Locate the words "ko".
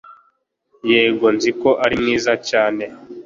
1.61-1.69